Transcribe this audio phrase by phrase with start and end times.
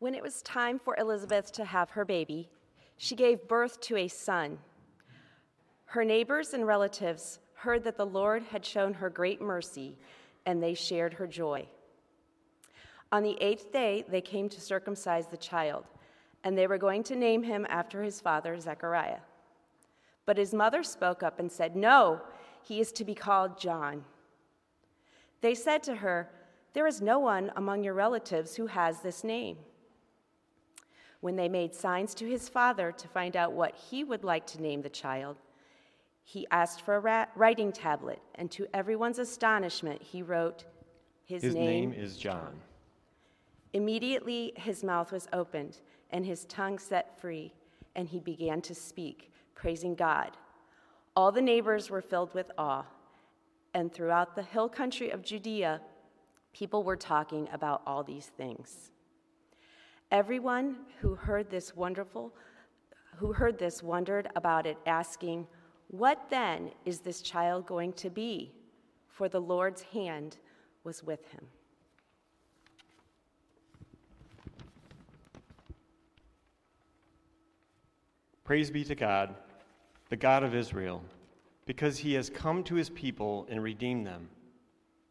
[0.00, 2.48] When it was time for Elizabeth to have her baby,
[2.96, 4.58] she gave birth to a son.
[5.84, 9.98] Her neighbors and relatives heard that the Lord had shown her great mercy,
[10.46, 11.66] and they shared her joy.
[13.12, 15.84] On the eighth day, they came to circumcise the child,
[16.44, 19.20] and they were going to name him after his father, Zechariah.
[20.24, 22.22] But his mother spoke up and said, No,
[22.62, 24.04] he is to be called John.
[25.42, 26.30] They said to her,
[26.72, 29.58] There is no one among your relatives who has this name.
[31.20, 34.62] When they made signs to his father to find out what he would like to
[34.62, 35.36] name the child,
[36.22, 40.64] he asked for a writing tablet, and to everyone's astonishment, he wrote,
[41.24, 42.60] His, his name, name is John.
[43.72, 47.52] Immediately his mouth was opened, and his tongue set free,
[47.94, 50.36] and he began to speak, praising God.
[51.16, 52.86] All the neighbors were filled with awe,
[53.74, 55.80] and throughout the hill country of Judea,
[56.52, 58.90] people were talking about all these things.
[60.10, 62.34] Everyone who heard this wonderful,
[63.16, 65.46] who heard this wondered about it, asking,
[65.86, 68.52] What then is this child going to be?
[69.06, 70.38] For the Lord's hand
[70.82, 71.46] was with him.
[78.42, 79.32] Praise be to God,
[80.08, 81.04] the God of Israel,
[81.66, 84.28] because he has come to his people and redeemed them.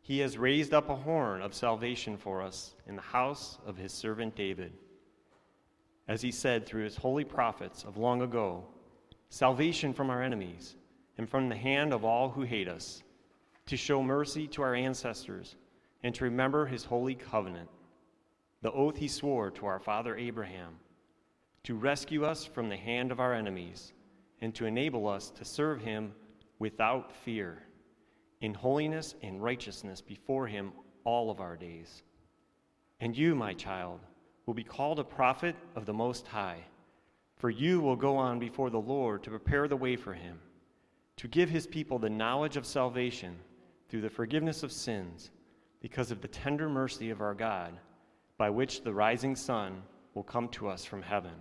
[0.02, 3.94] He has raised up a horn of salvation for us in the house of his
[3.94, 4.74] servant David
[6.10, 8.66] as he said through his holy prophets of long ago
[9.30, 10.76] salvation from our enemies
[11.20, 13.04] and from the hand of all who hate us,
[13.68, 15.56] to show mercy to our ancestors,
[16.02, 17.70] and to remember his holy covenant,
[18.62, 20.78] the oath he swore to our father Abraham,
[21.64, 23.94] to rescue us from the hand of our enemies,
[24.42, 26.14] and to enable us to serve him
[26.58, 27.62] without fear,
[28.42, 30.72] in holiness and righteousness before him
[31.04, 32.02] all of our days.
[33.02, 34.00] And you, my child,
[34.50, 36.58] will be called a prophet of the Most High.
[37.36, 40.40] For you will go on before the Lord to prepare the way for him,
[41.18, 43.38] to give his people the knowledge of salvation
[43.88, 45.30] through the forgiveness of sins,
[45.82, 47.78] because of the tender mercy of our God,
[48.40, 49.84] by which the rising sun
[50.16, 51.36] will come to us from heaven,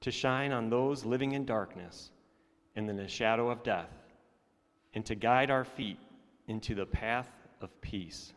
[0.00, 2.10] to shine on those living in darkness
[2.74, 3.92] and in the shadow of death,
[4.94, 6.00] and to guide our feet
[6.48, 8.32] into the path of peace.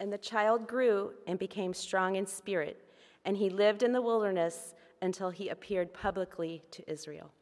[0.00, 2.84] And the child grew and became strong in spirit,
[3.24, 7.32] and he lived in the wilderness until he appeared publicly to Israel.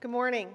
[0.00, 0.48] Good morning.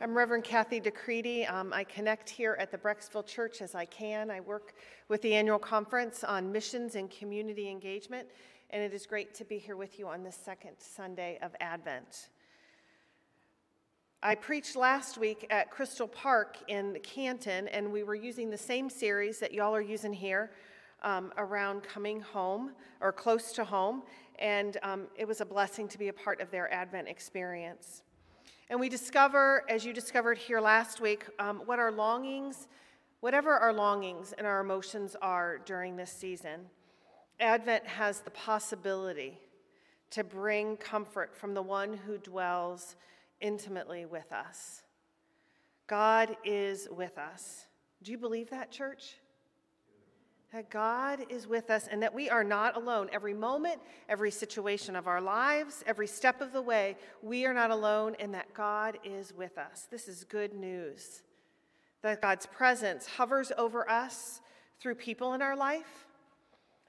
[0.00, 1.50] I'm Reverend Kathy DeCreedy.
[1.50, 4.30] Um, I connect here at the Brecksville Church as I can.
[4.30, 4.74] I work
[5.08, 8.28] with the annual conference on missions and community engagement,
[8.70, 12.28] and it is great to be here with you on the second Sunday of Advent.
[14.22, 18.90] I preached last week at Crystal Park in Canton, and we were using the same
[18.90, 20.50] series that y'all are using here
[21.02, 24.02] um, around coming home or close to home,
[24.38, 28.02] and um, it was a blessing to be a part of their Advent experience.
[28.68, 32.68] And we discover, as you discovered here last week, um, what our longings,
[33.20, 36.66] whatever our longings and our emotions are during this season.
[37.40, 39.38] Advent has the possibility
[40.10, 42.96] to bring comfort from the one who dwells
[43.40, 44.82] intimately with us.
[45.86, 47.66] God is with us.
[48.02, 49.16] Do you believe that, church?
[50.52, 53.10] That God is with us and that we are not alone.
[53.12, 57.70] Every moment, every situation of our lives, every step of the way, we are not
[57.70, 59.86] alone and that God is with us.
[59.90, 61.22] This is good news.
[62.02, 64.40] That God's presence hovers over us
[64.80, 66.06] through people in our life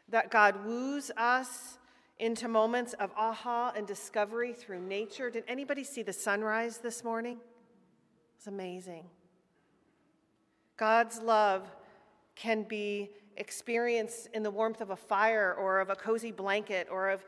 [0.09, 1.77] that God woos us
[2.19, 5.29] into moments of aha and discovery through nature.
[5.29, 7.37] Did anybody see the sunrise this morning?
[7.37, 9.05] It was amazing.
[10.77, 11.69] God's love
[12.35, 17.09] can be experienced in the warmth of a fire or of a cozy blanket or
[17.09, 17.25] of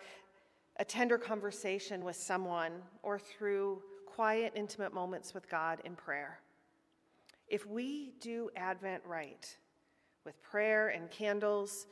[0.78, 2.74] a tender conversation with someone
[3.04, 6.40] or through quiet, intimate moments with God in prayer.
[7.48, 9.58] If we do Advent right,
[10.26, 11.88] with prayer and candles,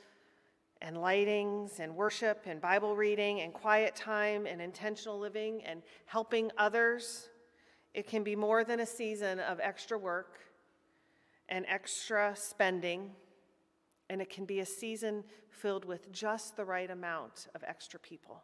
[0.81, 6.51] and lightings and worship and Bible reading and quiet time and intentional living and helping
[6.57, 7.29] others,
[7.93, 10.39] it can be more than a season of extra work
[11.49, 13.11] and extra spending,
[14.09, 18.43] and it can be a season filled with just the right amount of extra people.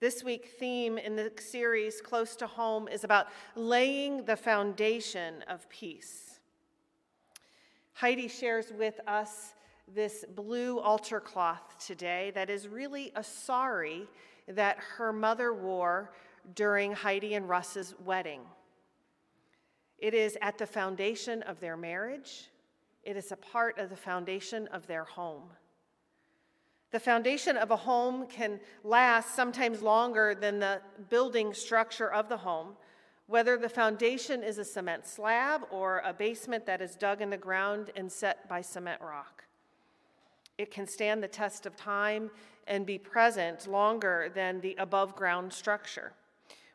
[0.00, 5.68] This week's theme in the series Close to Home is about laying the foundation of
[5.68, 6.40] peace.
[7.92, 9.54] Heidi shares with us
[9.94, 14.06] this blue altar cloth today that is really a sari
[14.48, 16.12] that her mother wore
[16.54, 18.40] during Heidi and Russ's wedding.
[19.98, 22.50] It is at the foundation of their marriage,
[23.02, 25.44] it is a part of the foundation of their home.
[26.90, 32.36] The foundation of a home can last sometimes longer than the building structure of the
[32.36, 32.76] home,
[33.26, 37.36] whether the foundation is a cement slab or a basement that is dug in the
[37.36, 39.44] ground and set by cement rock.
[40.60, 42.30] It can stand the test of time
[42.66, 46.12] and be present longer than the above ground structure.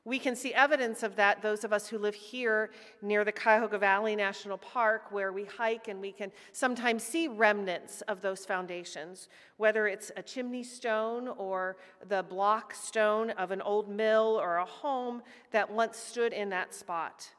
[0.05, 2.71] We can see evidence of that, those of us who live here
[3.03, 8.01] near the Cuyahoga Valley National Park, where we hike and we can sometimes see remnants
[8.07, 11.77] of those foundations, whether it's a chimney stone or
[12.09, 15.21] the block stone of an old mill or a home
[15.51, 17.29] that once stood in that spot.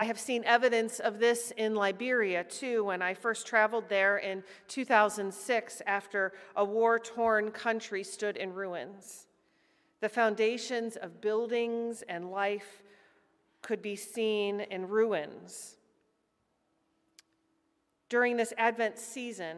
[0.00, 4.44] I have seen evidence of this in Liberia too when I first traveled there in
[4.68, 9.26] 2006 after a war torn country stood in ruins.
[10.00, 12.84] The foundations of buildings and life
[13.60, 15.74] could be seen in ruins.
[18.08, 19.56] During this Advent season,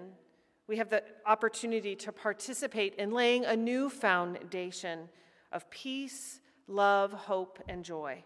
[0.66, 5.10] we have the opportunity to participate in laying a new foundation
[5.52, 8.25] of peace, love, hope, and joy.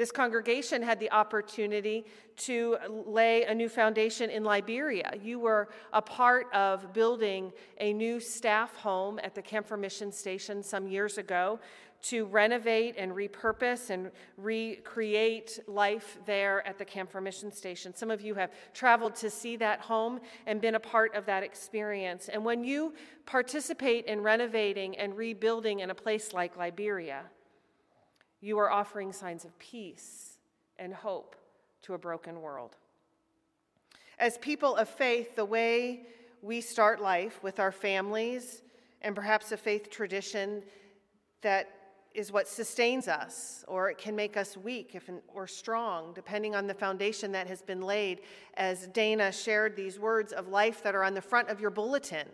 [0.00, 2.06] This congregation had the opportunity
[2.38, 5.12] to lay a new foundation in Liberia.
[5.22, 10.62] You were a part of building a new staff home at the Camphor Mission Station
[10.62, 11.60] some years ago
[12.04, 17.94] to renovate and repurpose and recreate life there at the Camphor Mission Station.
[17.94, 21.42] Some of you have traveled to see that home and been a part of that
[21.42, 22.30] experience.
[22.30, 22.94] And when you
[23.26, 27.24] participate in renovating and rebuilding in a place like Liberia,
[28.40, 30.38] you are offering signs of peace
[30.78, 31.36] and hope
[31.82, 32.76] to a broken world.
[34.18, 36.02] As people of faith, the way
[36.42, 38.62] we start life with our families
[39.02, 40.62] and perhaps a faith tradition
[41.42, 41.70] that
[42.12, 46.66] is what sustains us, or it can make us weak if, or strong, depending on
[46.66, 48.20] the foundation that has been laid.
[48.54, 52.26] As Dana shared these words of life that are on the front of your bulletin.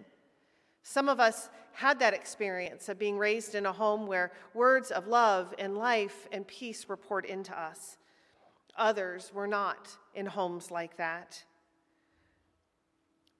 [0.88, 5.08] Some of us had that experience of being raised in a home where words of
[5.08, 7.98] love and life and peace were poured into us.
[8.78, 11.42] Others were not in homes like that.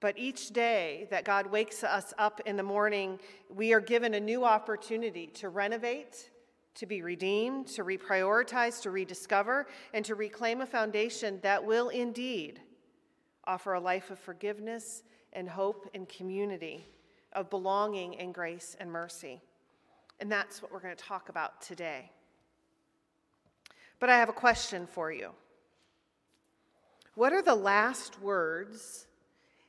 [0.01, 3.17] But each day that God wakes us up in the morning,
[3.49, 6.29] we are given a new opportunity to renovate,
[6.75, 12.59] to be redeemed, to reprioritize, to rediscover, and to reclaim a foundation that will indeed
[13.45, 16.85] offer a life of forgiveness and hope and community
[17.37, 19.39] of belonging and grace and mercy.
[20.19, 22.11] And that's what we're going to talk about today.
[23.99, 25.29] But I have a question for you.
[27.13, 29.05] What are the last words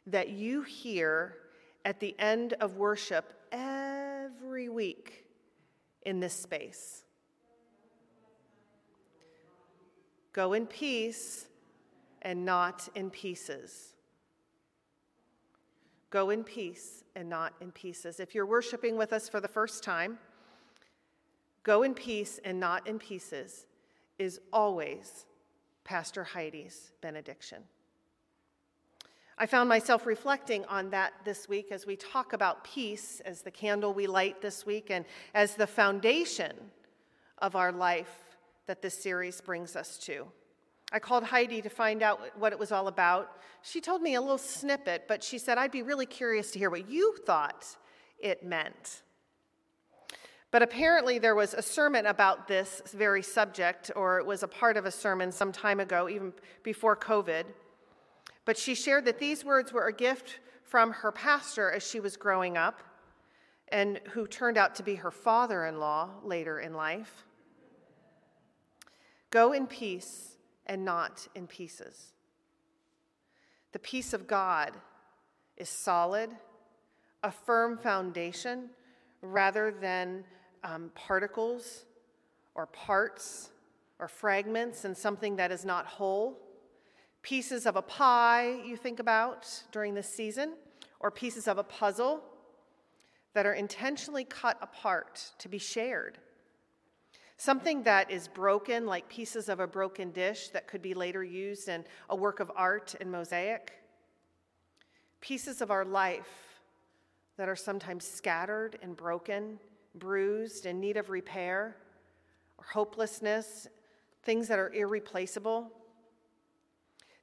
[0.06, 1.36] that you hear
[1.84, 5.26] at the end of worship every week
[6.06, 7.04] in this space?
[10.32, 11.46] Go in peace
[12.22, 13.94] and not in pieces.
[16.10, 18.20] Go in peace and not in pieces.
[18.20, 20.18] If you're worshiping with us for the first time,
[21.62, 23.66] go in peace and not in pieces
[24.18, 25.26] is always
[25.84, 27.62] Pastor Heidi's benediction.
[29.40, 33.52] I found myself reflecting on that this week as we talk about peace as the
[33.52, 36.56] candle we light this week and as the foundation
[37.38, 38.36] of our life
[38.66, 40.26] that this series brings us to.
[40.90, 43.36] I called Heidi to find out what it was all about.
[43.62, 46.70] She told me a little snippet, but she said, I'd be really curious to hear
[46.70, 47.66] what you thought
[48.18, 49.02] it meant.
[50.50, 54.78] But apparently, there was a sermon about this very subject, or it was a part
[54.78, 57.44] of a sermon some time ago, even before COVID.
[58.46, 62.16] But she shared that these words were a gift from her pastor as she was
[62.16, 62.82] growing up,
[63.70, 67.26] and who turned out to be her father in law later in life.
[69.30, 70.37] Go in peace
[70.68, 72.12] and not in pieces.
[73.72, 74.72] The peace of God
[75.56, 76.30] is solid,
[77.22, 78.70] a firm foundation
[79.20, 80.24] rather than
[80.64, 81.84] um, particles
[82.54, 83.50] or parts
[83.98, 86.38] or fragments and something that is not whole.
[87.22, 90.54] Pieces of a pie you think about during this season,
[91.00, 92.22] or pieces of a puzzle
[93.34, 96.18] that are intentionally cut apart to be shared
[97.40, 101.68] Something that is broken, like pieces of a broken dish that could be later used
[101.68, 103.72] in a work of art and mosaic.
[105.20, 106.60] Pieces of our life
[107.36, 109.60] that are sometimes scattered and broken,
[109.94, 111.76] bruised, in need of repair,
[112.58, 113.68] or hopelessness,
[114.24, 115.70] things that are irreplaceable.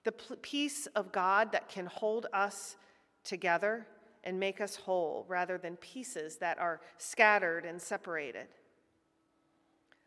[0.05, 2.77] the peace of God that can hold us
[3.23, 3.85] together
[4.23, 8.47] and make us whole rather than pieces that are scattered and separated.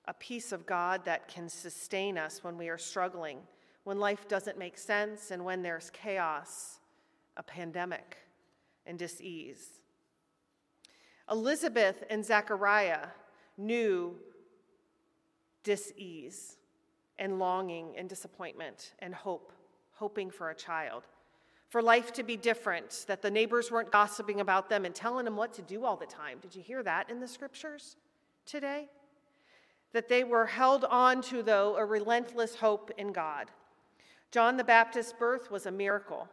[0.09, 3.41] A peace of God that can sustain us when we are struggling,
[3.85, 6.79] when life doesn't make sense, and when there's chaos,
[7.37, 8.17] a pandemic,
[8.87, 9.83] and disease.
[11.31, 13.09] Elizabeth and Zechariah
[13.59, 14.17] knew
[15.63, 16.57] disease
[17.19, 19.53] and longing and disappointment and hope,
[19.93, 21.03] hoping for a child,
[21.69, 25.37] for life to be different, that the neighbors weren't gossiping about them and telling them
[25.37, 26.39] what to do all the time.
[26.41, 27.97] Did you hear that in the scriptures
[28.47, 28.89] today?
[29.93, 33.51] That they were held on to, though, a relentless hope in God.
[34.31, 36.29] John the Baptist's birth was a miracle.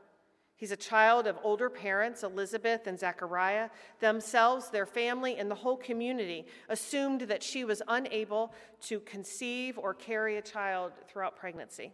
[0.58, 3.70] He's a child of older parents, Elizabeth and Zechariah.
[4.00, 9.94] Themselves, their family, and the whole community assumed that she was unable to conceive or
[9.94, 11.92] carry a child throughout pregnancy.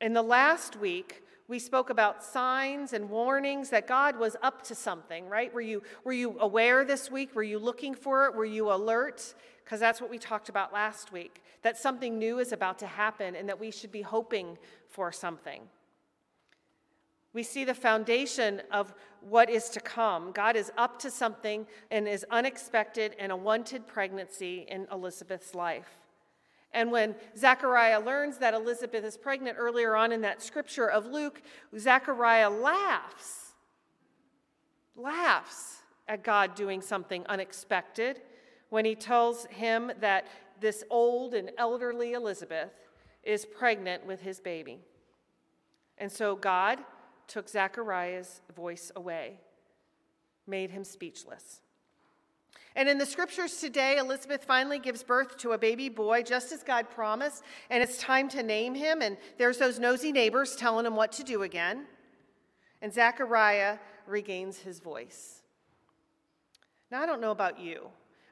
[0.00, 4.74] In the last week, we spoke about signs and warnings that God was up to
[4.74, 5.52] something, right?
[5.52, 7.34] Were you, were you aware this week?
[7.34, 8.34] Were you looking for it?
[8.34, 9.34] Were you alert?
[9.62, 13.34] Because that's what we talked about last week that something new is about to happen
[13.34, 14.58] and that we should be hoping
[14.90, 15.62] for something.
[17.32, 20.30] We see the foundation of what is to come.
[20.30, 26.03] God is up to something and is unexpected and a wanted pregnancy in Elizabeth's life.
[26.74, 31.40] And when Zechariah learns that Elizabeth is pregnant earlier on in that scripture of Luke,
[31.78, 33.54] Zechariah laughs,
[34.96, 35.78] laughs
[36.08, 38.20] at God doing something unexpected
[38.70, 40.26] when he tells him that
[40.60, 42.70] this old and elderly Elizabeth
[43.22, 44.80] is pregnant with his baby.
[45.96, 46.80] And so God
[47.28, 49.38] took Zechariah's voice away,
[50.46, 51.60] made him speechless.
[52.76, 56.64] And in the scriptures today, Elizabeth finally gives birth to a baby boy, just as
[56.64, 59.00] God promised, and it's time to name him.
[59.00, 61.86] And there's those nosy neighbors telling him what to do again.
[62.82, 65.42] And Zechariah regains his voice.
[66.90, 67.88] Now, I don't know about you,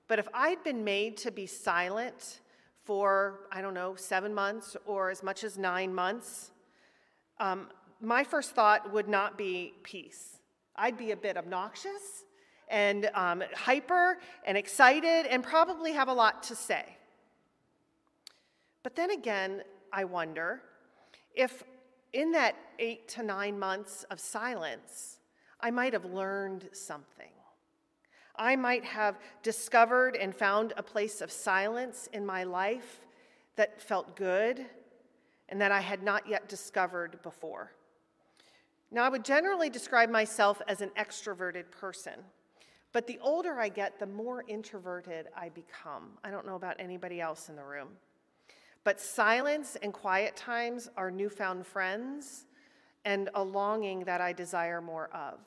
[0.08, 2.40] but if I'd been made to be silent
[2.84, 6.50] for, I don't know, seven months or as much as nine months,
[7.38, 7.68] um,
[8.00, 10.38] my first thought would not be peace.
[10.74, 12.24] I'd be a bit obnoxious
[12.68, 16.96] and um, hyper and excited and probably have a lot to say.
[18.82, 20.62] But then again, I wonder
[21.34, 21.62] if
[22.12, 25.18] in that eight to nine months of silence,
[25.60, 27.30] I might have learned something.
[28.36, 33.00] I might have discovered and found a place of silence in my life
[33.56, 34.64] that felt good
[35.48, 37.72] and that I had not yet discovered before.
[38.90, 42.14] Now, I would generally describe myself as an extroverted person,
[42.92, 46.10] but the older I get, the more introverted I become.
[46.22, 47.88] I don't know about anybody else in the room.
[48.84, 52.44] But silence and quiet times are newfound friends
[53.04, 55.38] and a longing that I desire more of.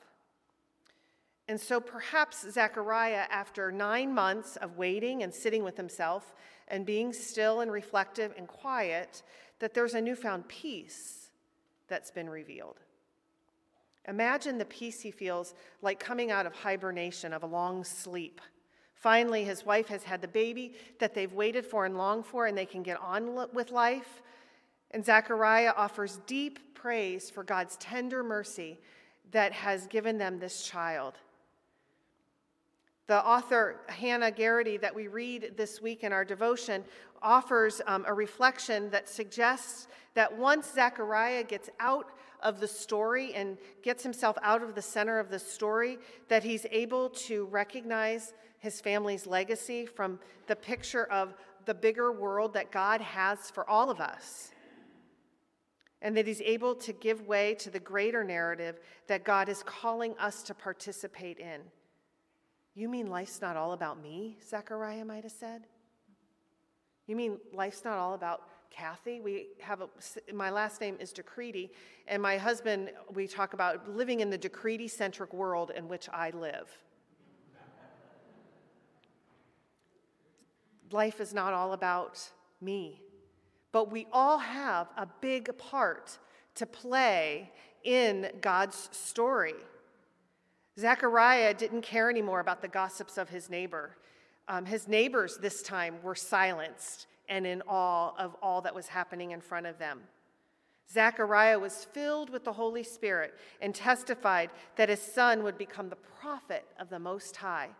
[1.48, 6.34] And so perhaps Zechariah, after nine months of waiting and sitting with himself
[6.68, 9.22] and being still and reflective and quiet,
[9.60, 11.30] that there's a newfound peace
[11.88, 12.80] that's been revealed.
[14.08, 18.40] Imagine the peace he feels like coming out of hibernation, of a long sleep.
[18.94, 22.56] Finally, his wife has had the baby that they've waited for and longed for, and
[22.56, 24.22] they can get on with life.
[24.92, 28.78] And Zechariah offers deep praise for God's tender mercy
[29.32, 31.14] that has given them this child.
[33.06, 36.84] The author, Hannah Garrity, that we read this week in our devotion,
[37.22, 42.10] offers um, a reflection that suggests that once Zechariah gets out
[42.42, 46.66] of the story and gets himself out of the center of the story, that he's
[46.70, 51.34] able to recognize his family's legacy from the picture of
[51.66, 54.50] the bigger world that God has for all of us.
[56.02, 58.78] And that he's able to give way to the greater narrative
[59.08, 61.60] that God is calling us to participate in.
[62.74, 64.36] You mean life's not all about me?
[64.46, 65.66] Zechariah might have said.
[67.06, 69.20] You mean life's not all about Kathy.
[69.20, 69.88] We have a,
[70.32, 71.70] my last name is Decreti,
[72.06, 76.30] and my husband, we talk about living in the Decreti centric world in which I
[76.30, 76.70] live.
[80.92, 82.20] Life is not all about
[82.60, 83.02] me,
[83.72, 86.18] but we all have a big part
[86.54, 87.50] to play
[87.82, 89.54] in God's story.
[90.78, 93.96] Zechariah didn't care anymore about the gossips of his neighbor.
[94.48, 99.30] Um, his neighbors this time were silenced and in awe of all that was happening
[99.30, 100.00] in front of them.
[100.92, 105.96] Zechariah was filled with the Holy Spirit and testified that his son would become the
[105.96, 107.70] prophet of the Most High.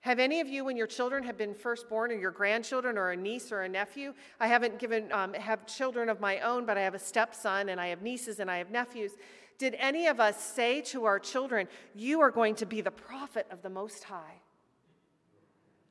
[0.00, 3.16] Have any of you, when your children have been firstborn, or your grandchildren, or a
[3.16, 4.12] niece or a nephew?
[4.38, 7.80] I haven't given um, have children of my own, but I have a stepson, and
[7.80, 9.12] I have nieces, and I have nephews.
[9.56, 13.46] Did any of us say to our children, "You are going to be the prophet
[13.50, 14.42] of the Most High"?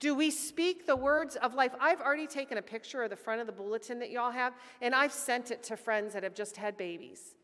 [0.04, 1.72] Do we speak the words of life?
[1.80, 4.94] I've already taken a picture of the front of the bulletin that y'all have, and
[4.94, 7.36] I've sent it to friends that have just had babies,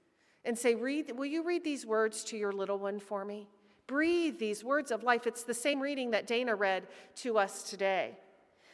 [0.44, 3.48] and say, "Read, will you read these words to your little one for me?"
[3.88, 5.25] breathe these words of life.
[5.25, 8.18] It's the same reading that Dana read to us today.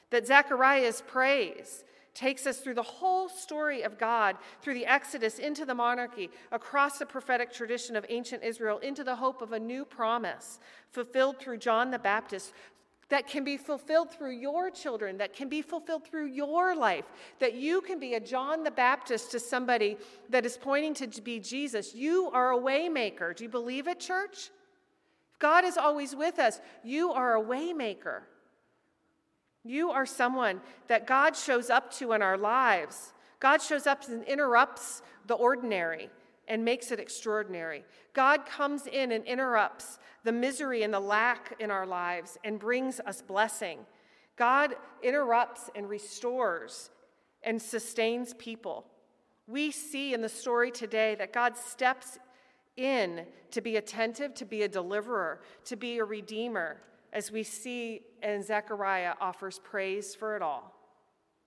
[0.09, 5.63] That Zechariah's praise takes us through the whole story of God, through the Exodus into
[5.63, 9.85] the monarchy, across the prophetic tradition of ancient Israel, into the hope of a new
[9.85, 12.53] promise fulfilled through John the Baptist.
[13.09, 17.05] That can be fulfilled through your children, that can be fulfilled through your life,
[17.39, 19.97] that you can be a John the Baptist to somebody
[20.29, 21.93] that is pointing to be Jesus.
[21.93, 23.35] You are a waymaker.
[23.35, 24.49] Do you believe it, church?
[25.37, 26.59] God is always with us.
[26.83, 28.21] You are a waymaker.
[29.63, 33.13] You are someone that God shows up to in our lives.
[33.39, 36.09] God shows up and interrupts the ordinary
[36.47, 37.83] and makes it extraordinary.
[38.13, 42.99] God comes in and interrupts the misery and the lack in our lives and brings
[42.99, 43.79] us blessing.
[44.35, 46.89] God interrupts and restores
[47.43, 48.87] and sustains people.
[49.47, 52.17] We see in the story today that God steps
[52.75, 56.81] in to be attentive, to be a deliverer, to be a redeemer,
[57.13, 60.73] as we see and Zechariah offers praise for it all.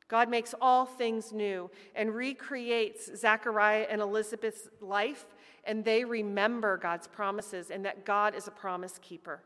[0.07, 5.27] God makes all things new and recreates Zechariah and Elizabeth's life,
[5.69, 9.43] and they remember God's promises and that God is a promise keeper.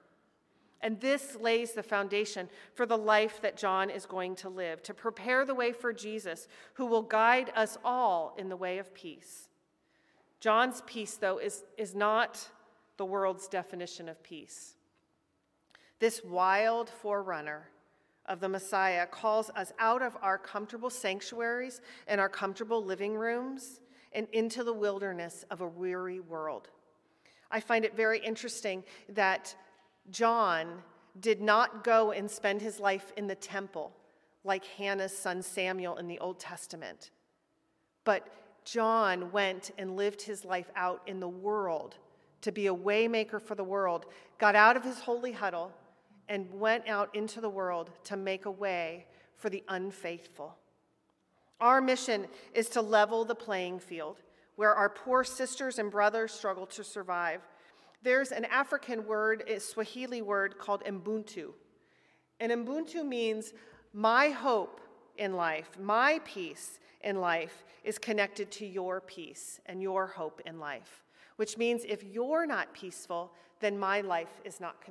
[0.81, 4.95] And this lays the foundation for the life that John is going to live, to
[4.95, 9.49] prepare the way for Jesus, who will guide us all in the way of peace.
[10.41, 12.49] John's peace, though, is, is not
[12.97, 14.75] the world's definition of peace.
[15.99, 17.69] This wild forerunner
[18.27, 23.81] of the Messiah calls us out of our comfortable sanctuaries and our comfortable living rooms
[24.15, 26.69] and into the wilderness of a weary world.
[27.51, 29.55] I find it very interesting that
[30.11, 30.83] John
[31.21, 33.93] did not go and spend his life in the temple
[34.45, 37.11] like Hannah's son Samuel in the Old Testament,
[38.05, 38.27] but
[38.65, 41.97] John went and lived his life out in the world
[42.41, 44.07] to be a waymaker for the world,
[44.39, 45.73] got out of his holy huddle
[46.29, 50.57] and went out into the world to make a way for the unfaithful.
[51.63, 54.17] Our mission is to level the playing field
[54.57, 57.41] where our poor sisters and brothers struggle to survive.
[58.03, 61.53] There's an African word, a Swahili word called Ubuntu.
[62.41, 63.55] And Ubuntu means
[63.93, 64.81] my hope
[65.19, 70.59] in life, my peace in life is connected to your peace and your hope in
[70.59, 71.05] life,
[71.37, 74.85] which means if you're not peaceful, then my life is not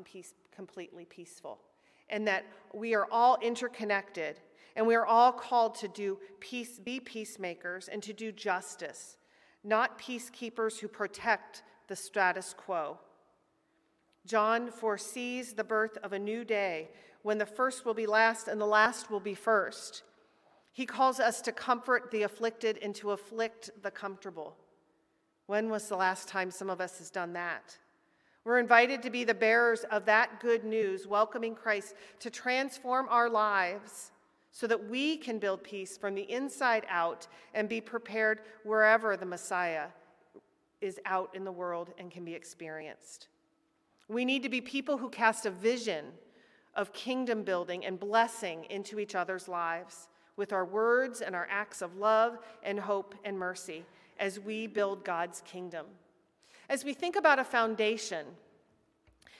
[0.56, 1.60] completely peaceful.
[2.10, 4.40] And that we are all interconnected
[4.76, 9.18] and we are all called to do peace, be peacemakers and to do justice,
[9.64, 12.98] not peacekeepers who protect the status quo.
[14.26, 16.90] John foresees the birth of a new day
[17.24, 20.04] when the first will be last and the last will be first.
[20.74, 24.56] He calls us to comfort the afflicted and to afflict the comfortable.
[25.48, 27.78] When was the last time some of us has done that?
[28.44, 33.30] We're invited to be the bearers of that good news, welcoming Christ to transform our
[33.30, 34.12] lives
[34.52, 39.26] so that we can build peace from the inside out and be prepared wherever the
[39.26, 39.88] Messiah
[40.82, 43.28] is out in the world and can be experienced.
[44.08, 46.06] We need to be people who cast a vision
[46.76, 51.82] of kingdom building and blessing into each other's lives with our words and our acts
[51.82, 53.86] of love and hope and mercy
[54.20, 55.86] as we build God's kingdom.
[56.70, 58.26] As we think about a foundation,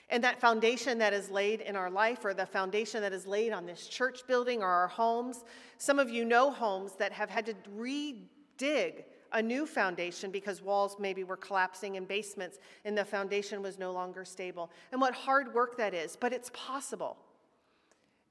[0.10, 3.54] and that foundation that is laid in our life, or the foundation that is laid
[3.54, 5.44] on this church building or our homes,
[5.78, 10.98] some of you know homes that have had to redig a new foundation because walls
[11.00, 14.70] maybe were collapsing in basements and the foundation was no longer stable.
[14.92, 17.18] And what hard work that is, but it's possible.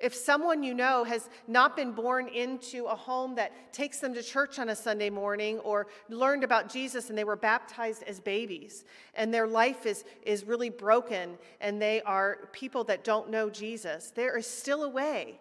[0.01, 4.23] If someone you know has not been born into a home that takes them to
[4.23, 8.85] church on a Sunday morning or learned about Jesus and they were baptized as babies
[9.15, 14.11] and their life is, is really broken and they are people that don't know Jesus,
[14.15, 15.39] there is still a way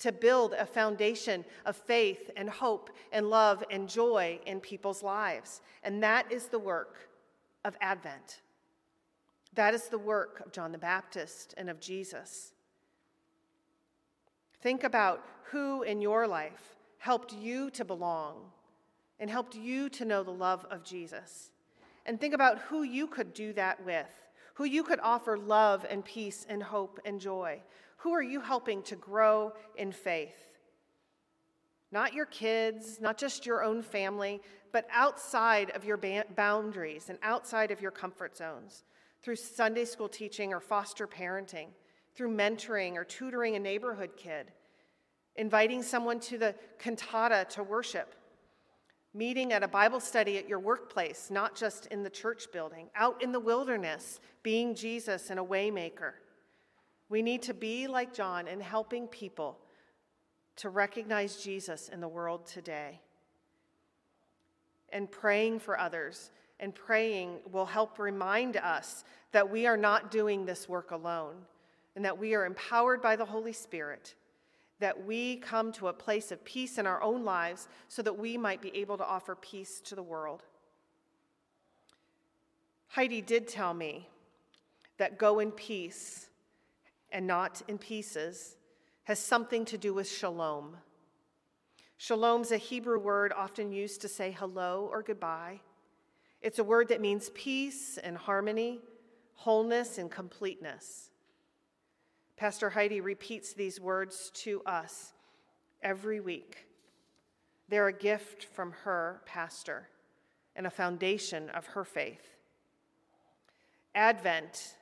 [0.00, 5.62] to build a foundation of faith and hope and love and joy in people's lives.
[5.84, 7.08] And that is the work
[7.64, 8.42] of Advent.
[9.54, 12.52] That is the work of John the Baptist and of Jesus.
[14.62, 18.44] Think about who in your life helped you to belong
[19.18, 21.50] and helped you to know the love of Jesus.
[22.06, 24.06] And think about who you could do that with,
[24.54, 27.60] who you could offer love and peace and hope and joy.
[27.98, 30.58] Who are you helping to grow in faith?
[31.90, 34.40] Not your kids, not just your own family,
[34.72, 35.98] but outside of your
[36.34, 38.84] boundaries and outside of your comfort zones
[39.22, 41.68] through Sunday school teaching or foster parenting,
[42.14, 44.52] through mentoring or tutoring a neighborhood kid,
[45.36, 48.14] inviting someone to the cantata to worship,
[49.14, 53.22] meeting at a Bible study at your workplace, not just in the church building, out
[53.22, 56.12] in the wilderness, being Jesus and a waymaker.
[57.08, 59.58] We need to be like John in helping people
[60.56, 63.00] to recognize Jesus in the world today.
[64.90, 70.44] And praying for others and praying will help remind us that we are not doing
[70.44, 71.36] this work alone
[71.94, 74.14] and that we are empowered by the Holy Spirit,
[74.80, 78.36] that we come to a place of peace in our own lives so that we
[78.36, 80.42] might be able to offer peace to the world.
[82.88, 84.08] Heidi did tell me
[84.98, 86.28] that go in peace
[87.10, 88.56] and not in pieces
[89.04, 90.76] has something to do with shalom.
[91.96, 95.60] Shalom's a Hebrew word often used to say hello or goodbye.
[96.40, 98.80] It's a word that means peace and harmony,
[99.34, 101.11] wholeness and completeness.
[102.42, 105.12] Pastor Heidi repeats these words to us
[105.80, 106.66] every week.
[107.68, 109.88] They're a gift from her pastor
[110.56, 112.34] and a foundation of her faith.
[113.94, 114.74] Advent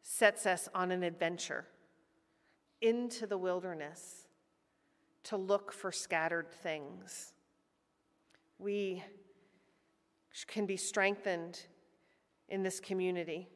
[0.00, 1.66] sets us on an adventure
[2.80, 4.28] into the wilderness
[5.24, 7.32] to look for scattered things.
[8.60, 9.02] We
[10.46, 11.66] can be strengthened
[12.48, 13.48] in this community,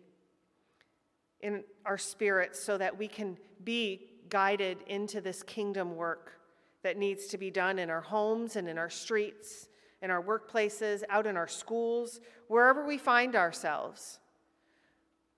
[1.43, 6.41] in our spirits, so that we can be guided into this kingdom work
[6.83, 9.69] that needs to be done in our homes and in our streets,
[10.01, 14.19] in our workplaces, out in our schools, wherever we find ourselves,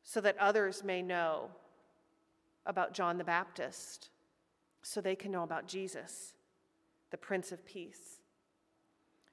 [0.03, 1.51] so that others may know
[2.67, 4.11] about John the Baptist
[4.83, 6.35] so they can know about Jesus,
[7.11, 8.21] the Prince of Peace.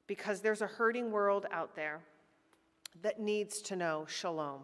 [0.07, 2.01] Because there's a hurting world out there
[3.01, 4.61] that needs to know shalom.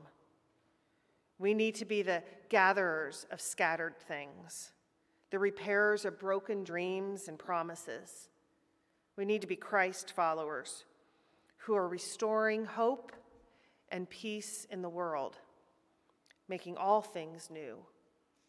[1.40, 4.72] We need to be the gatherers of scattered things,
[5.30, 8.30] the repairers of broken dreams and promises.
[9.16, 10.86] We need to be Christ followers
[11.58, 13.12] who are restoring hope
[13.90, 15.38] and peace in the world,
[16.48, 17.78] making all things new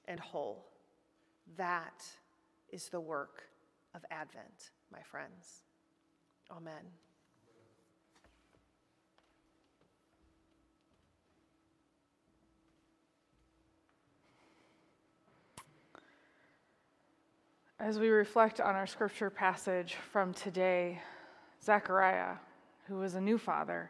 [0.07, 0.65] and whole.
[1.57, 2.05] That
[2.71, 3.49] is the work
[3.95, 5.65] of Advent, my friends.
[6.51, 7.08] Amen.
[17.81, 21.01] As we reflect on our scripture passage from today,
[21.63, 22.35] Zechariah,
[22.89, 23.89] who was a new father,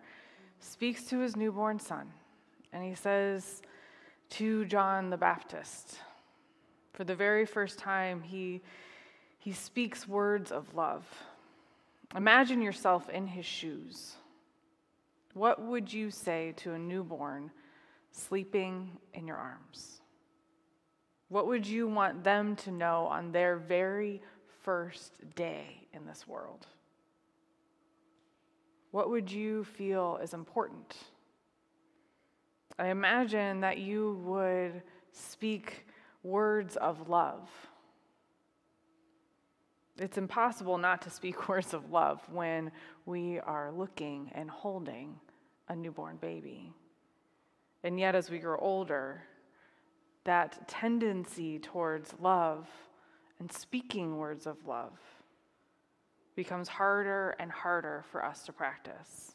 [0.60, 2.12] speaks to his newborn son,
[2.70, 3.62] and he says
[4.30, 6.00] to John the Baptist,
[6.92, 8.60] for the very first time, he,
[9.38, 11.06] he speaks words of love.
[12.14, 14.16] Imagine yourself in his shoes.
[15.32, 17.50] What would you say to a newborn
[18.10, 19.97] sleeping in your arms?
[21.28, 24.22] What would you want them to know on their very
[24.62, 26.66] first day in this world?
[28.90, 30.96] What would you feel is important?
[32.78, 35.86] I imagine that you would speak
[36.22, 37.48] words of love.
[39.98, 42.70] It's impossible not to speak words of love when
[43.04, 45.18] we are looking and holding
[45.68, 46.72] a newborn baby.
[47.82, 49.22] And yet, as we grow older,
[50.28, 52.68] that tendency towards love
[53.40, 54.92] and speaking words of love
[56.36, 59.32] becomes harder and harder for us to practice.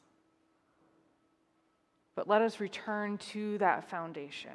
[2.13, 4.51] But let us return to that foundation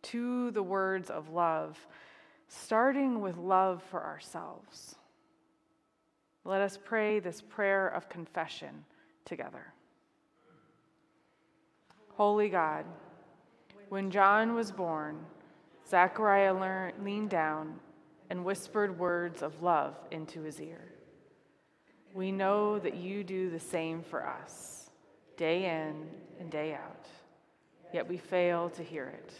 [0.00, 1.76] to the words of love,
[2.46, 4.94] starting with love for ourselves.
[6.46, 8.82] Let us pray this prayer of confession
[9.26, 9.74] together.
[12.14, 12.86] Holy God,
[13.88, 15.24] when John was born,
[15.88, 17.80] Zechariah learned, leaned down
[18.30, 20.92] and whispered words of love into his ear.
[22.12, 24.90] We know that you do the same for us,
[25.36, 26.06] day in
[26.40, 27.06] and day out,
[27.92, 29.32] yet we fail to hear it.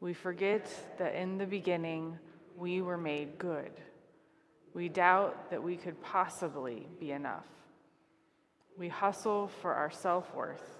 [0.00, 2.18] We forget that in the beginning
[2.56, 3.72] we were made good.
[4.74, 7.46] We doubt that we could possibly be enough.
[8.78, 10.75] We hustle for our self worth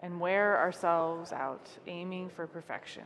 [0.00, 3.04] and wear ourselves out, aiming for perfection.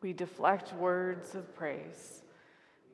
[0.00, 2.22] We deflect words of praise.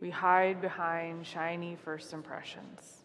[0.00, 3.04] We hide behind shiny first impressions.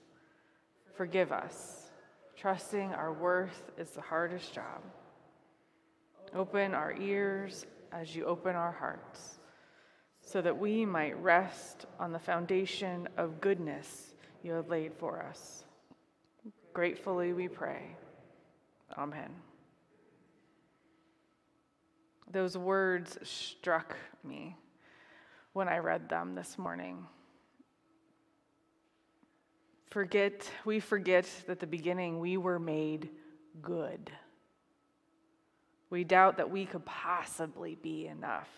[0.95, 1.91] Forgive us.
[2.35, 4.81] Trusting our worth is the hardest job.
[6.35, 9.39] Open our ears as you open our hearts,
[10.21, 15.63] so that we might rest on the foundation of goodness you have laid for us.
[16.73, 17.95] Gratefully we pray.
[18.97, 19.46] Amen.
[22.29, 24.57] Those words struck me
[25.53, 27.05] when I read them this morning.
[29.89, 33.09] Forget, we forget that the beginning we were made
[33.61, 34.11] good.
[35.89, 38.49] We doubt that we could possibly be enough.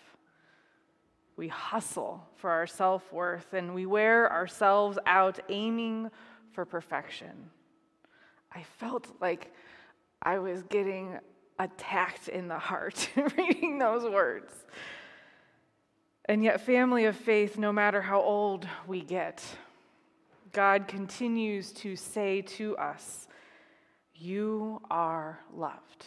[1.36, 6.10] We hustle for our self worth and we wear ourselves out aiming
[6.52, 7.50] for perfection.
[8.52, 9.54] I felt like
[10.20, 11.18] I was getting
[11.60, 14.52] attacked in the heart reading those words.
[16.24, 19.44] And yet, family of faith, no matter how old we get,
[20.52, 23.28] God continues to say to us,
[24.14, 26.06] You are loved.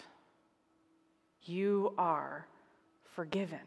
[1.44, 2.48] You are
[3.16, 3.60] forgiven.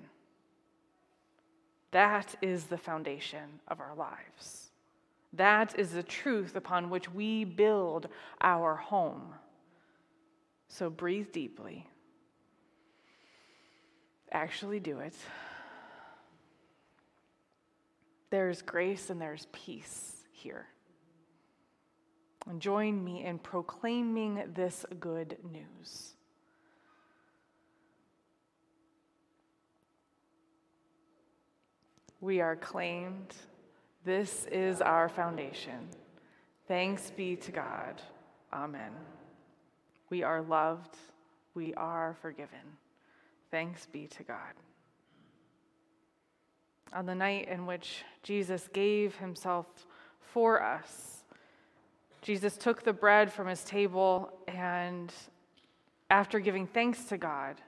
[1.92, 4.70] That is the foundation of our lives.
[5.33, 8.09] That is the truth upon which we build
[8.40, 9.35] our home.
[10.68, 11.87] So breathe deeply.
[14.33, 15.14] Actually, do it.
[18.31, 20.66] There's grace and there's peace here.
[22.48, 26.12] And join me in proclaiming this good news.
[32.20, 33.35] We are claimed.
[34.05, 35.88] This is our foundation.
[36.68, 38.00] Thanks be to God.
[38.52, 38.92] Amen.
[40.11, 40.97] We are loved.
[41.55, 42.79] We are forgiven.
[43.51, 44.55] Thanks be to God.
[46.92, 49.66] On the night in which Jesus gave himself
[50.21, 51.25] for us,
[52.23, 55.12] Jesus took the bread from his table and,
[56.11, 57.61] after giving thanks to God,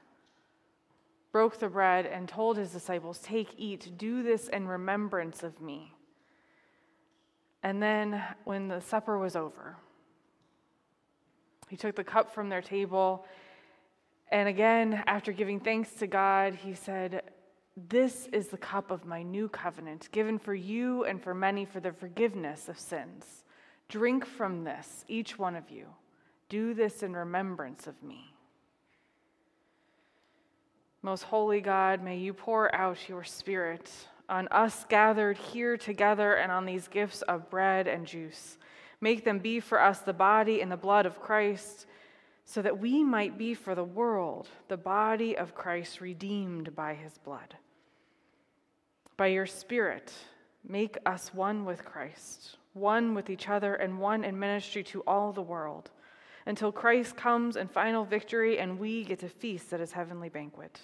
[1.33, 5.95] broke the bread and told his disciples, Take, eat, do this in remembrance of me.
[7.63, 9.77] And then, when the supper was over,
[11.69, 13.25] he took the cup from their table.
[14.31, 17.23] And again, after giving thanks to God, he said,
[17.77, 21.81] This is the cup of my new covenant, given for you and for many for
[21.81, 23.45] the forgiveness of sins.
[23.89, 25.87] Drink from this, each one of you.
[26.49, 28.35] Do this in remembrance of me.
[31.03, 33.91] Most holy God, may you pour out your Spirit
[34.29, 38.59] on us gathered here together and on these gifts of bread and juice.
[39.01, 41.87] Make them be for us the body and the blood of Christ,
[42.45, 47.19] so that we might be for the world the body of Christ redeemed by his
[47.19, 47.55] blood.
[49.17, 50.13] By your Spirit,
[50.67, 55.33] make us one with Christ, one with each other, and one in ministry to all
[55.33, 55.91] the world,
[56.47, 60.81] until Christ comes in final victory and we get to feast at his heavenly banquet.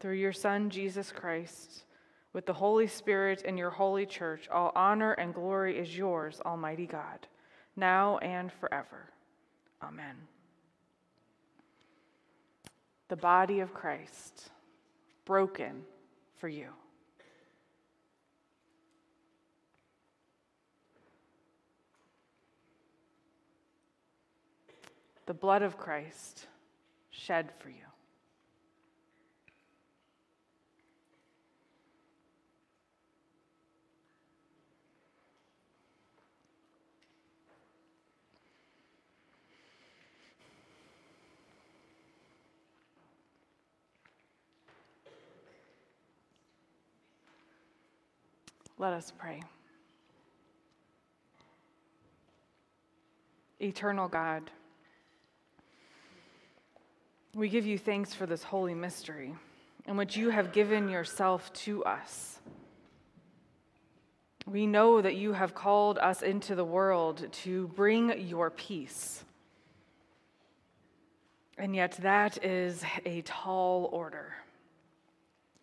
[0.00, 1.84] Through your Son, Jesus Christ,
[2.34, 6.84] with the Holy Spirit and your holy church, all honor and glory is yours, Almighty
[6.84, 7.26] God,
[7.76, 9.08] now and forever.
[9.82, 10.16] Amen.
[13.08, 14.50] The body of Christ,
[15.24, 15.82] broken
[16.36, 16.68] for you.
[25.26, 26.48] The blood of Christ,
[27.10, 27.76] shed for you.
[48.76, 49.40] Let us pray.
[53.60, 54.50] Eternal God,
[57.34, 59.34] we give you thanks for this holy mystery
[59.86, 62.40] in which you have given yourself to us.
[64.46, 69.24] We know that you have called us into the world to bring your peace.
[71.56, 74.34] And yet, that is a tall order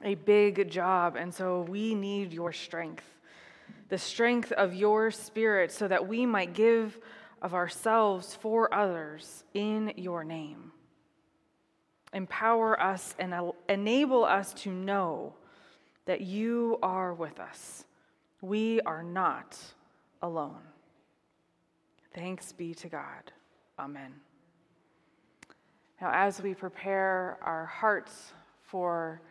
[0.03, 1.15] a big job.
[1.15, 3.05] And so we need your strength,
[3.89, 6.99] the strength of your spirit, so that we might give
[7.41, 10.71] of ourselves for others in your name.
[12.13, 13.33] Empower us and
[13.69, 15.33] enable us to know
[16.05, 17.85] that you are with us.
[18.41, 19.57] We are not
[20.21, 20.61] alone.
[22.13, 23.31] Thanks be to God.
[23.79, 24.13] Amen.
[26.01, 28.33] Now, as we prepare our hearts
[28.63, 29.21] for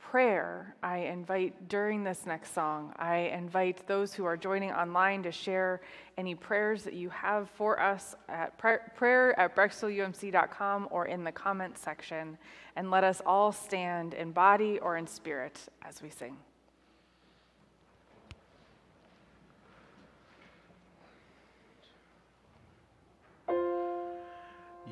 [0.00, 5.32] prayer, I invite during this next song, I invite those who are joining online to
[5.32, 5.80] share
[6.18, 11.80] any prayers that you have for us at prayer at brecksvilleumc.com or in the comments
[11.80, 12.38] section.
[12.76, 16.36] And let us all stand in body or in spirit as we sing.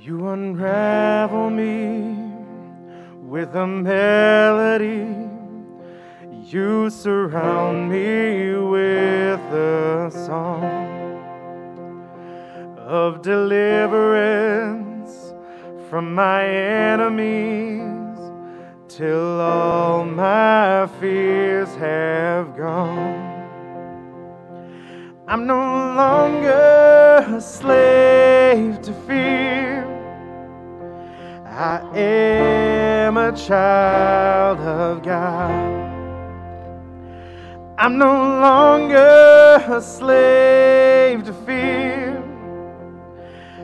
[0.01, 2.38] You unravel me
[3.29, 5.07] with a melody.
[6.51, 10.65] You surround me with a song
[12.79, 15.35] of deliverance
[15.91, 18.19] from my enemies
[18.89, 23.27] till all my fears have gone.
[25.29, 25.61] I'm no
[26.03, 29.85] longer a slave to fear.
[31.45, 32.58] I am
[33.29, 35.51] a child of God.
[37.77, 42.25] I'm no longer a slave to fear.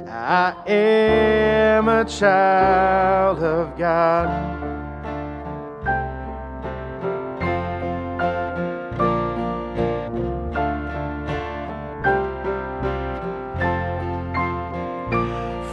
[0.07, 4.29] I am a child of God.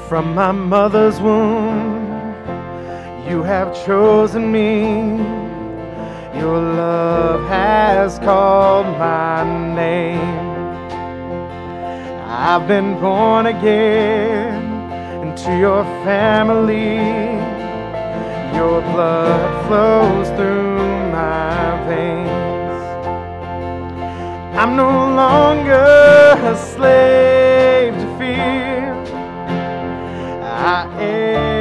[0.08, 1.70] From my mother's womb
[3.29, 5.17] you have chosen me.
[6.39, 9.43] Your love has called my
[9.75, 10.51] name.
[12.27, 14.63] I've been born again
[15.21, 16.97] into your family.
[18.55, 20.77] Your blood flows through
[21.12, 22.31] my veins.
[24.57, 25.73] I'm no longer
[26.51, 28.93] a slave to fear.
[30.43, 31.61] I am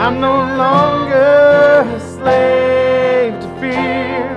[0.00, 4.30] I'm no longer a slave to fear.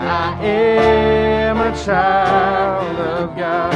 [0.00, 3.74] I am a child of God.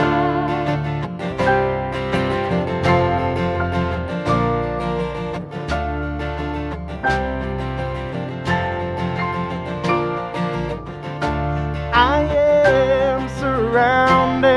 [11.93, 14.53] I am surrounded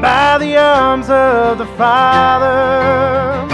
[0.00, 3.48] by the arms of Father.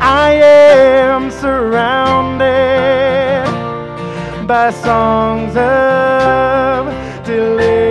[0.00, 2.46] I am surrounded
[4.46, 6.86] by songs of
[7.26, 7.83] deliverance.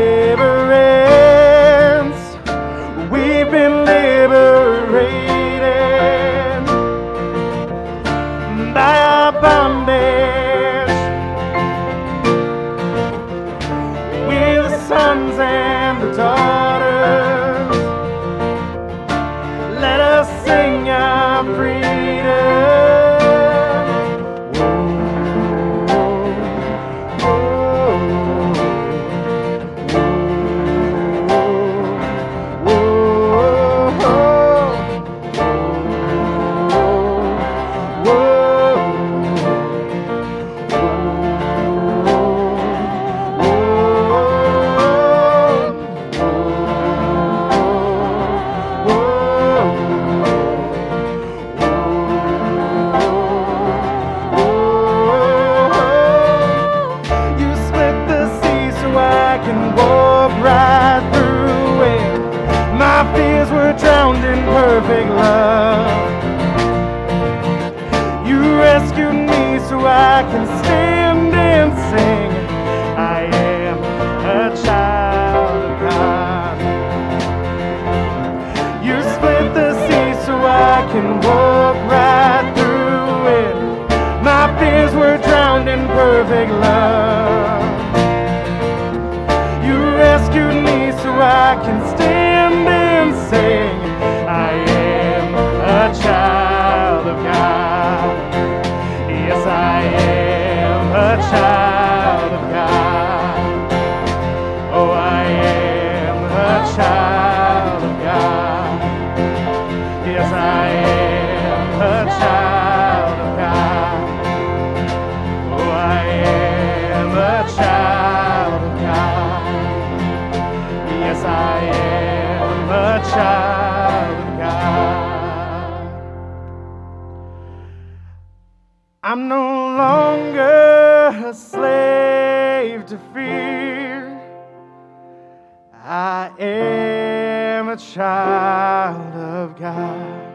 [137.92, 140.34] Child of God.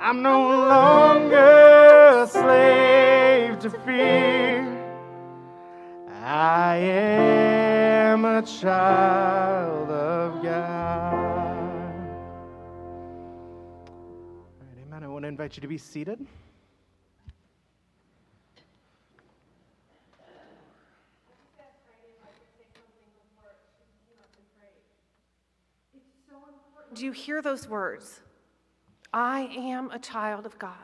[0.00, 4.66] I'm no longer a slave to fear.
[6.22, 11.14] I am a child of God.
[13.84, 15.02] All right, amen.
[15.02, 16.26] I want to invite you to be seated.
[26.94, 28.20] Do you hear those words?
[29.12, 30.74] I am a child of God.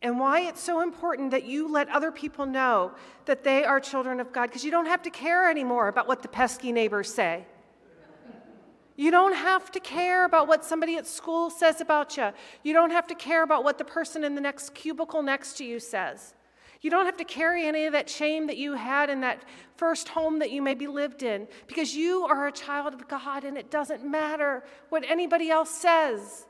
[0.00, 2.92] And why it's so important that you let other people know
[3.24, 6.22] that they are children of God, because you don't have to care anymore about what
[6.22, 7.46] the pesky neighbors say.
[8.96, 12.30] You don't have to care about what somebody at school says about you.
[12.64, 15.64] You don't have to care about what the person in the next cubicle next to
[15.64, 16.34] you says.
[16.80, 19.42] You don't have to carry any of that shame that you had in that
[19.76, 23.58] first home that you maybe lived in because you are a child of God and
[23.58, 26.46] it doesn't matter what anybody else says.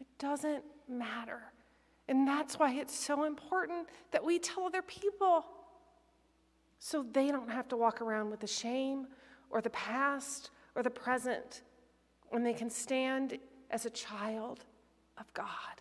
[0.00, 1.42] It doesn't matter.
[2.08, 5.44] And that's why it's so important that we tell other people
[6.78, 9.08] so they don't have to walk around with the shame
[9.50, 11.62] or the past or the present
[12.30, 13.38] when they can stand
[13.70, 14.64] as a child
[15.18, 15.75] of God.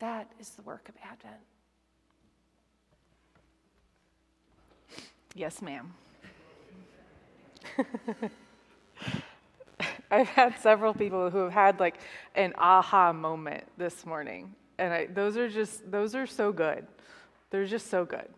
[0.00, 1.36] That is the work of Advent.
[5.34, 5.92] Yes, ma'am.
[10.10, 12.00] I've had several people who have had like
[12.34, 14.54] an aha moment this morning.
[14.78, 16.86] And I, those are just, those are so good.
[17.50, 18.28] They're just so good.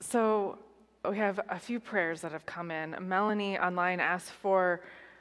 [0.00, 0.58] So
[1.08, 2.96] we have a few prayers that have come in.
[3.00, 4.80] Melanie online asked for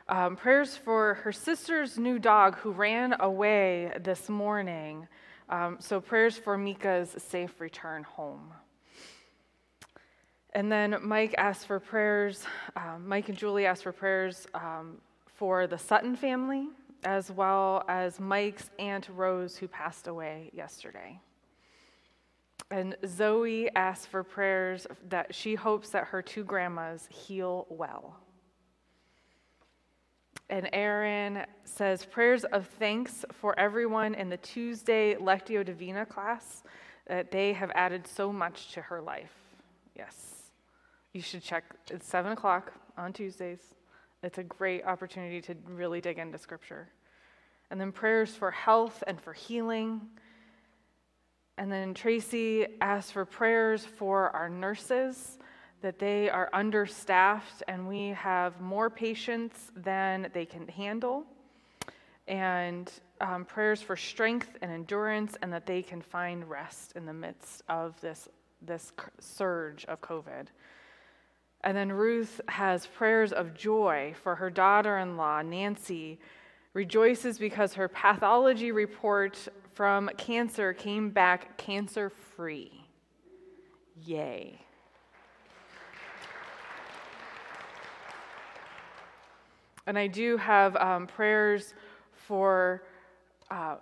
[0.10, 5.08] um, prayers for her sister's new dog who ran away this morning.
[5.50, 8.54] Um, so prayers for Mika's safe return home.
[10.54, 12.46] And then Mike asked for prayers,
[12.76, 16.68] um, Mike and Julie asked for prayers um, for the Sutton family,
[17.04, 21.20] as well as Mike's Aunt Rose, who passed away yesterday.
[22.70, 28.23] And Zoe asked for prayers that she hopes that her two grandmas heal well.
[30.50, 36.64] And Aaron says prayers of thanks for everyone in the Tuesday Lectio Divina class
[37.08, 39.34] that they have added so much to her life.
[39.96, 40.52] Yes.
[41.14, 41.64] You should check.
[41.90, 43.76] It's 7 o'clock on Tuesdays.
[44.22, 46.90] It's a great opportunity to really dig into Scripture.
[47.72, 50.02] And then prayers for health and for healing.
[51.58, 55.38] And then Tracy asked for prayers for our nurses,
[55.84, 61.26] that they are understaffed and we have more patients than they can handle.
[62.26, 67.14] And um, prayers for strength and endurance, and that they can find rest in the
[67.14, 68.30] midst of this,
[68.62, 70.48] this surge of COVID.
[71.66, 76.18] And then Ruth has prayers of joy for her daughter in law, Nancy,
[76.74, 82.86] rejoices because her pathology report from cancer came back cancer free.
[84.06, 84.62] Yay.
[89.88, 91.74] And I do have um, prayers
[92.12, 92.84] for.
[93.50, 93.76] Uh,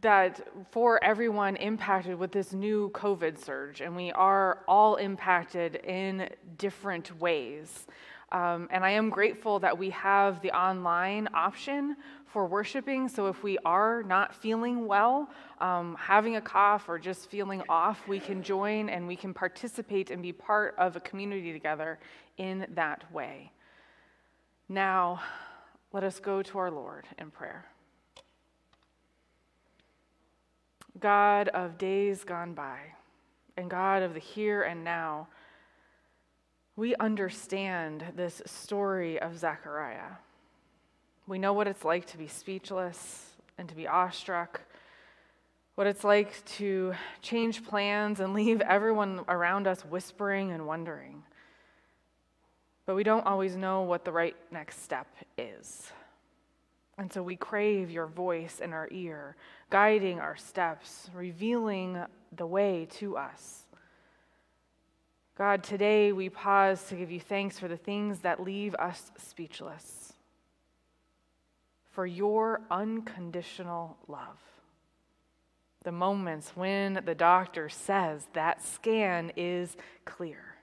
[0.00, 6.28] that for everyone impacted with this new COVID surge, and we are all impacted in
[6.58, 7.86] different ways.
[8.30, 13.08] Um, and I am grateful that we have the online option for worshiping.
[13.08, 15.30] So if we are not feeling well,
[15.60, 20.10] um, having a cough, or just feeling off, we can join and we can participate
[20.10, 22.00] and be part of a community together
[22.38, 23.52] in that way.
[24.68, 25.20] Now,
[25.92, 27.66] let us go to our Lord in prayer.
[30.98, 32.78] God of days gone by,
[33.56, 35.28] and God of the here and now,
[36.76, 40.16] we understand this story of Zechariah.
[41.26, 44.62] We know what it's like to be speechless and to be awestruck,
[45.74, 51.22] what it's like to change plans and leave everyone around us whispering and wondering.
[52.86, 55.06] But we don't always know what the right next step
[55.38, 55.90] is.
[56.96, 59.36] And so we crave your voice in our ear,
[59.70, 61.98] guiding our steps, revealing
[62.36, 63.62] the way to us.
[65.36, 70.12] God, today we pause to give you thanks for the things that leave us speechless,
[71.90, 74.38] for your unconditional love.
[75.82, 80.53] The moments when the doctor says that scan is clear,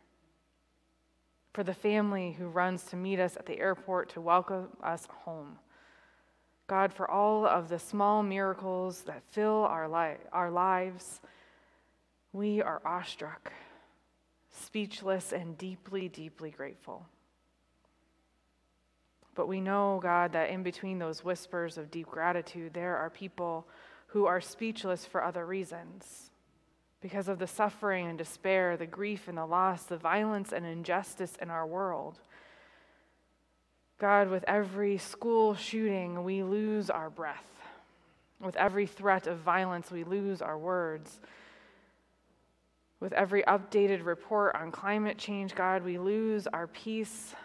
[1.54, 5.60] for the family who runs to meet us at the airport to welcome us home.
[6.68, 11.20] God, for all of the small miracles that fill our, li- our lives,
[12.32, 13.52] we are awestruck,
[14.49, 17.06] speechless, and deeply, deeply grateful.
[19.36, 23.68] But we know, God, that in between those whispers of deep gratitude, there are people
[24.08, 26.30] who are speechless for other reasons
[27.02, 31.36] because of the suffering and despair, the grief and the loss, the violence and injustice
[31.41, 32.20] in our world.
[33.97, 37.47] God, with every school shooting, we lose our breath.
[38.39, 41.20] With every threat of violence, we lose our words.
[42.99, 47.36] With every updated report on climate change, God, we lose our peace.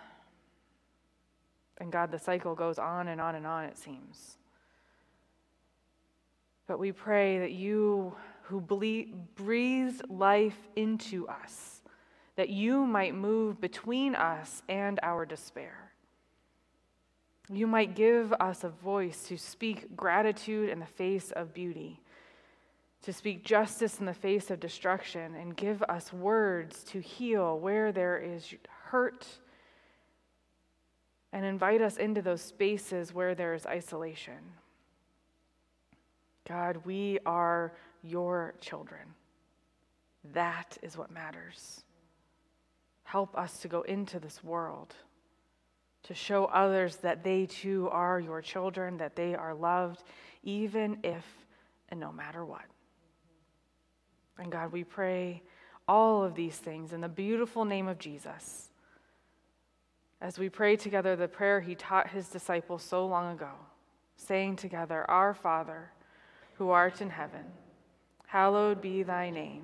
[1.78, 4.36] And God, the cycle goes on and on and on, it seems.
[6.66, 8.14] But we pray that you,
[8.48, 8.60] who
[9.34, 11.82] breathed life into us,
[12.36, 15.90] that you might move between us and our despair.
[17.48, 22.00] You might give us a voice to speak gratitude in the face of beauty,
[23.02, 27.90] to speak justice in the face of destruction, and give us words to heal where
[27.90, 29.26] there is hurt,
[31.32, 34.38] and invite us into those spaces where there is isolation.
[36.48, 37.72] God, we are
[38.06, 39.14] your children.
[40.32, 41.82] That is what matters.
[43.04, 44.94] Help us to go into this world,
[46.04, 50.02] to show others that they too are your children, that they are loved,
[50.42, 51.24] even if
[51.88, 52.64] and no matter what.
[54.38, 55.42] And God, we pray
[55.88, 58.70] all of these things in the beautiful name of Jesus.
[60.20, 63.50] As we pray together the prayer he taught his disciples so long ago,
[64.16, 65.90] saying together, Our Father,
[66.54, 67.44] who art in heaven,
[68.36, 69.62] hallowed be thy name.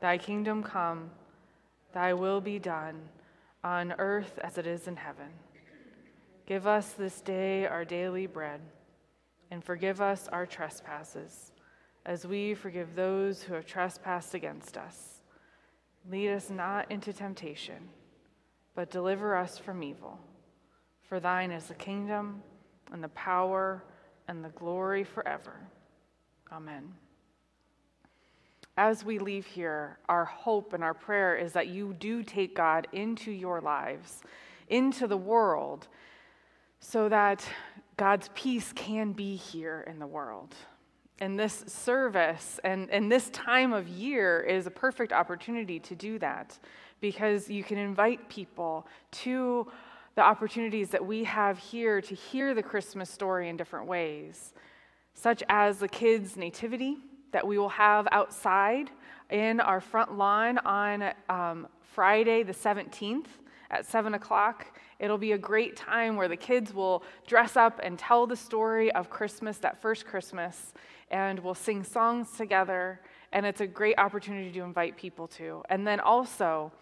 [0.00, 1.10] Thy kingdom come,
[1.92, 2.98] thy will be done,
[3.62, 5.28] on earth as it is in heaven.
[6.46, 8.62] Give us this day our daily bread,
[9.50, 11.52] and forgive us our trespasses,
[12.06, 15.20] as we forgive those who have trespassed against us.
[16.10, 17.90] Lead us not into temptation,
[18.74, 20.18] but deliver us from evil.
[21.02, 22.42] For thine is the kingdom,
[22.90, 23.84] and the power,
[24.28, 25.60] and the glory forever.
[26.50, 26.94] Amen.
[28.78, 32.86] As we leave here, our hope and our prayer is that you do take God
[32.92, 34.22] into your lives,
[34.68, 35.88] into the world,
[36.80, 37.46] so that
[37.96, 40.54] God's peace can be here in the world.
[41.20, 46.18] And this service and, and this time of year is a perfect opportunity to do
[46.18, 46.58] that
[47.00, 49.66] because you can invite people to
[50.16, 54.52] the opportunities that we have here to hear the Christmas story in different ways
[55.14, 56.98] such as the kids' nativity
[57.32, 58.90] that we will have outside
[59.30, 63.26] in our front lawn on um, Friday, the 17th
[63.70, 64.78] at 7 o'clock.
[64.98, 68.92] It'll be a great time where the kids will dress up and tell the story
[68.92, 70.72] of Christmas, that first Christmas,
[71.10, 73.00] and we'll sing songs together.
[73.32, 75.62] And it's a great opportunity to invite people to.
[75.68, 76.72] And then also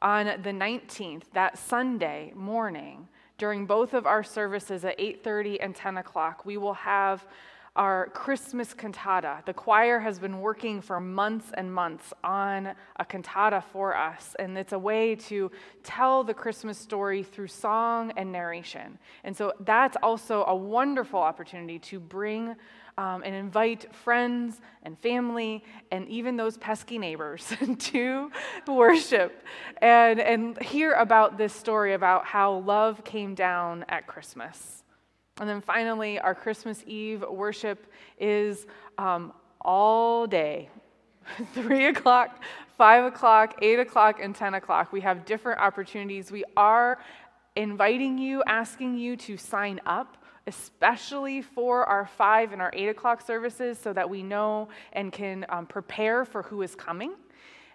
[0.00, 3.06] on the 19th, that Sunday morning,
[3.38, 7.26] during both of our services at 8:30 and 10 o'clock, we will have
[7.74, 9.42] our Christmas cantata.
[9.46, 14.58] The choir has been working for months and months on a cantata for us, and
[14.58, 15.50] it's a way to
[15.82, 18.98] tell the Christmas story through song and narration.
[19.24, 22.56] And so that's also a wonderful opportunity to bring
[22.98, 28.30] um, and invite friends and family and even those pesky neighbors to
[28.68, 29.44] worship
[29.80, 34.81] and, and hear about this story about how love came down at Christmas.
[35.40, 37.86] And then finally, our Christmas Eve worship
[38.18, 38.66] is
[38.98, 40.68] um, all day
[41.54, 42.42] 3 o'clock,
[42.76, 44.92] 5 o'clock, 8 o'clock, and 10 o'clock.
[44.92, 46.30] We have different opportunities.
[46.30, 46.98] We are
[47.56, 53.24] inviting you, asking you to sign up especially for our five and our eight o'clock
[53.24, 57.12] services, so that we know and can um, prepare for who is coming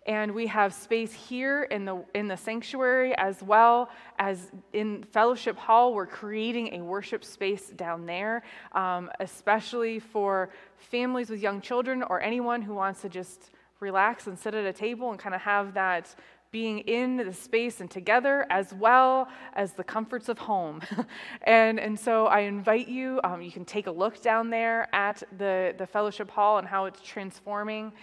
[0.08, 5.58] and we have space here in the in the sanctuary as well as in fellowship
[5.58, 5.94] hall.
[5.94, 12.22] We're creating a worship space down there um, especially for families with young children or
[12.22, 15.74] anyone who wants to just relax and sit at a table and kind of have
[15.74, 16.16] that
[16.52, 20.82] being in the space and together as well as the comforts of home.
[21.44, 25.24] And, and so i invite you um, you can take a look down there at
[25.38, 27.94] the, the fellowship hall and how it's transforming.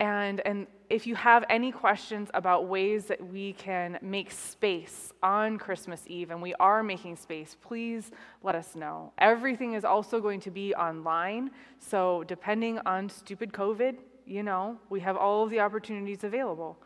[0.00, 5.58] And, and if you have any questions about ways that we can make space on
[5.58, 8.10] Christmas Eve, and we are making space, please
[8.42, 9.12] let us know.
[9.18, 15.00] Everything is also going to be online, so depending on stupid COVID, you know, we
[15.00, 16.78] have all of the opportunities available.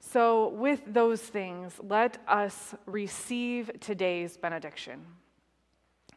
[0.00, 5.06] So, with those things, let us receive today's benediction.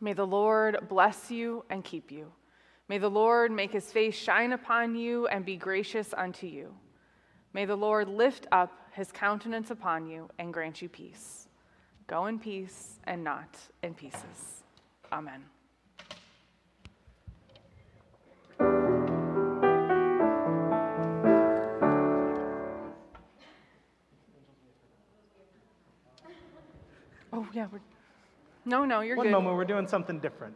[0.01, 2.31] May the Lord bless you and keep you.
[2.89, 6.73] May the Lord make his face shine upon you and be gracious unto you.
[7.53, 11.47] May the Lord lift up his countenance upon you and grant you peace.
[12.07, 14.63] Go in peace and not in pieces.
[15.11, 15.43] Amen.
[27.33, 27.79] Oh, yeah, we're.
[28.65, 29.31] No, no, you're One good.
[29.31, 30.55] moment, we're doing something different.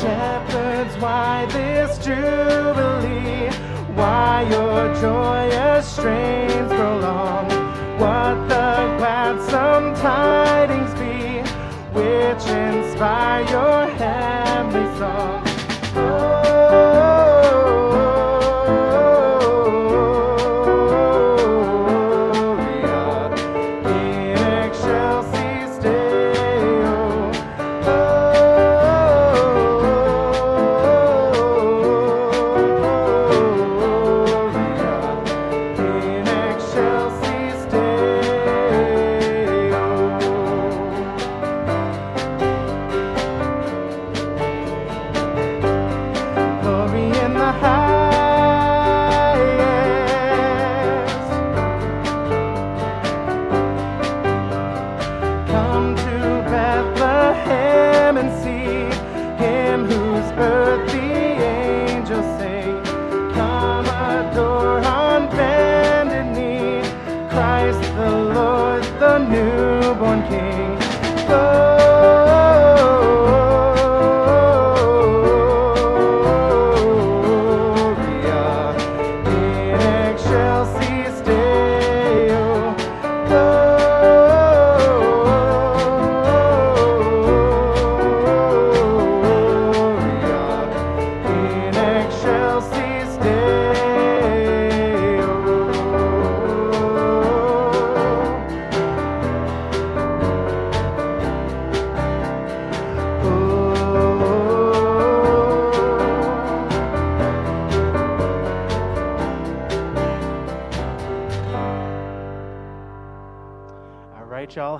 [0.00, 3.50] Shepherds, why this jubilee?
[3.96, 7.48] Why your joyous strains prolong?
[7.98, 11.42] What the gladsome tidings be,
[11.98, 15.42] which inspire your heavenly song?
[15.92, 17.07] Gloria